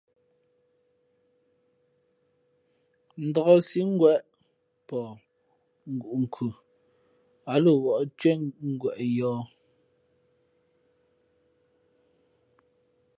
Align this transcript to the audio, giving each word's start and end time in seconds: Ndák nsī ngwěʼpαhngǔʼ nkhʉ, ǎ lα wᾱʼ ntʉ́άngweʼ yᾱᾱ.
Ndák 3.27 3.49
nsī 3.57 3.81
ngwěʼpαhngǔʼ 3.93 6.13
nkhʉ, 6.21 6.47
ǎ 7.51 7.53
lα 7.63 7.71
wᾱʼ 7.83 7.97
ntʉ́άngweʼ 8.07 8.97
yᾱᾱ. 9.17 9.37